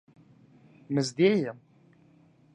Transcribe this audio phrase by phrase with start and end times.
[0.93, 1.57] نږدې يم.